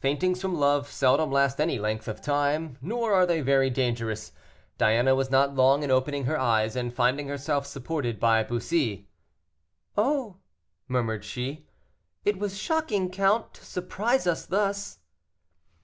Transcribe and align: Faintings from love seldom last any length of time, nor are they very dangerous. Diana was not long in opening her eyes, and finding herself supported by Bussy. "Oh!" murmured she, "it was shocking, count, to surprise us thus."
Faintings 0.00 0.42
from 0.42 0.56
love 0.56 0.88
seldom 0.90 1.30
last 1.30 1.60
any 1.60 1.78
length 1.78 2.08
of 2.08 2.20
time, 2.20 2.76
nor 2.82 3.14
are 3.14 3.24
they 3.24 3.40
very 3.40 3.70
dangerous. 3.70 4.32
Diana 4.78 5.14
was 5.14 5.30
not 5.30 5.54
long 5.54 5.84
in 5.84 5.92
opening 5.92 6.24
her 6.24 6.36
eyes, 6.36 6.74
and 6.74 6.92
finding 6.92 7.28
herself 7.28 7.64
supported 7.64 8.18
by 8.18 8.42
Bussy. 8.42 9.06
"Oh!" 9.96 10.38
murmured 10.88 11.24
she, 11.24 11.68
"it 12.24 12.36
was 12.36 12.58
shocking, 12.58 13.12
count, 13.12 13.54
to 13.54 13.64
surprise 13.64 14.26
us 14.26 14.44
thus." 14.44 14.98